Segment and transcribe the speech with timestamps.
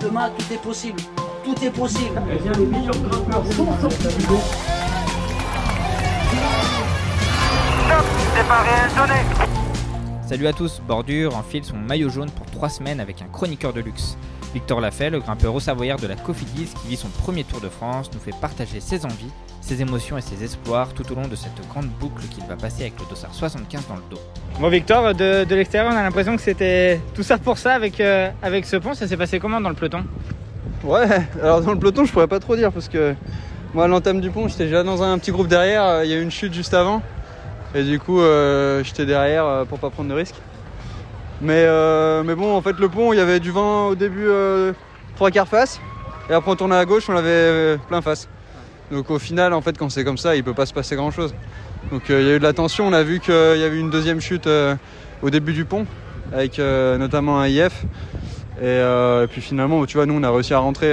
[0.00, 1.00] Demain, tout est possible.
[1.44, 2.22] Tout est possible.
[10.26, 13.80] Salut à tous, Bordure enfile son maillot jaune pour 3 semaines avec un chroniqueur de
[13.80, 14.16] luxe.
[14.52, 17.68] Victor Lafay, le grimpeur au Savoyard de la Cofidis qui vit son premier Tour de
[17.68, 21.36] France, nous fait partager ses envies, ses émotions et ses espoirs tout au long de
[21.36, 24.20] cette grande boucle qu'il va passer avec le dossard 75 dans le dos.
[24.58, 28.00] Bon Victor, de, de l'extérieur on a l'impression que c'était tout ça pour ça avec,
[28.00, 30.04] euh, avec ce pont, ça s'est passé comment dans le peloton?
[30.82, 31.06] Ouais,
[31.40, 33.14] alors dans le peloton, je pourrais pas trop dire parce que
[33.72, 35.84] moi, à l'entame du pont, j'étais déjà dans un petit groupe derrière.
[35.84, 37.02] euh, Il y a eu une chute juste avant.
[37.72, 40.34] Et du coup, euh, j'étais derrière pour pas prendre de risques.
[41.40, 44.26] Mais, euh, mais bon, en fait, le pont, il y avait du vent au début,
[44.28, 44.72] euh,
[45.16, 45.80] trois quarts face.
[46.28, 48.28] Et après, on tournait à gauche, on l'avait euh, plein face.
[48.90, 51.10] Donc au final, en fait, quand c'est comme ça, il peut pas se passer grand
[51.10, 51.34] chose.
[51.90, 52.86] Donc il y a eu de la tension.
[52.86, 54.48] On a vu qu'il y avait une deuxième chute
[55.22, 55.86] au début du pont,
[56.32, 57.84] avec notamment un IF.
[58.60, 60.92] Et, et puis finalement, tu vois, nous, on a réussi à rentrer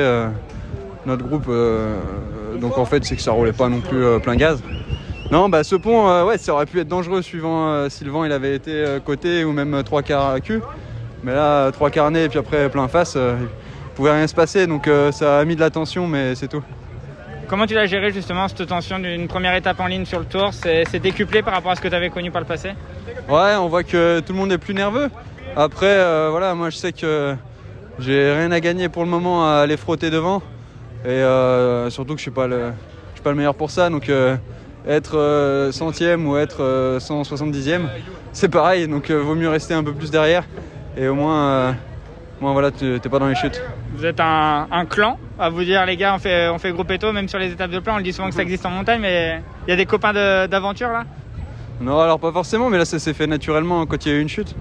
[1.08, 1.50] notre groupe.
[2.62, 4.62] donc en fait, c'est que ça roulait pas non plus plein gaz.
[5.30, 8.12] Non, bah ce pont, euh, ouais, ça aurait pu être dangereux suivant euh, si le
[8.12, 10.62] vent il avait été euh, côté ou même trois quarts à cul.
[11.22, 13.48] Mais là, trois quarts nez et puis après plein face, il
[13.96, 14.68] pouvait rien se passer.
[14.68, 16.64] Donc ça a mis de la tension, mais c'est tout.
[17.48, 20.52] Comment tu l'as géré justement cette tension d'une première étape en ligne sur le tour?
[20.54, 22.70] C'est décuplé par rapport à ce que tu avais connu par le passé?
[23.28, 25.10] Ouais, on voit que tout le monde est plus nerveux.
[25.56, 27.36] Après, voilà, moi je sais que
[28.00, 30.42] j'ai rien à gagner pour le moment à aller frotter devant.
[31.04, 31.24] Et
[31.90, 32.72] surtout que je suis pas le,
[33.10, 33.90] je suis pas le meilleur pour ça.
[33.90, 34.10] Donc
[34.88, 37.82] être euh, centième ou être euh, 170e,
[38.34, 38.88] c'est pareil.
[38.88, 40.44] Donc euh, vaut mieux rester un peu plus derrière.
[40.98, 41.72] Et au moins, euh,
[42.42, 43.62] moins voilà, tu t'es pas dans les chutes.
[43.96, 46.74] Vous êtes un, un clan à vous dire les gars on fait, on fait
[47.14, 49.00] même sur les étapes de plan, on le dit souvent que ça existe en montagne
[49.02, 51.04] mais il y a des copains de- d'aventure là?
[51.80, 54.22] Non, alors pas forcément, mais là ça s'est fait naturellement quand il y a eu
[54.22, 54.56] une chute.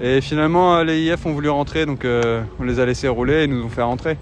[0.00, 3.44] Et finalement, euh, les IF ont voulu rentrer, donc euh, on les a laissés rouler
[3.44, 4.16] et nous ont fait rentrer.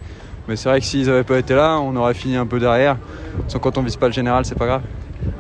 [0.49, 2.97] Mais c'est vrai que s'ils n'avaient pas été là, on aurait fini un peu derrière.
[3.49, 4.83] Sans quand on vise pas le général, c'est pas grave.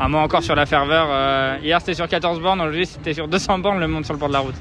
[0.02, 3.28] Un mot encore sur la ferveur, euh, hier c'était sur 14 bornes, aujourd'hui c'était sur
[3.28, 4.54] 200 bornes le monde sur le bord de la route.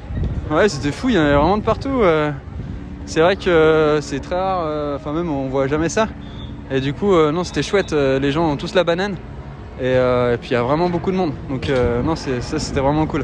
[0.51, 2.01] Ouais, c'était fou, il y en avait vraiment de partout.
[2.01, 2.29] euh.
[3.05, 6.09] C'est vrai que euh, c'est très rare, enfin même on voit jamais ça.
[6.69, 9.15] Et du coup, non, c'était chouette, les gens ont tous la banane.
[9.81, 11.31] Et, et puis il y a vraiment beaucoup de monde.
[11.49, 11.71] Donc
[12.03, 13.23] non, ça c'était vraiment cool.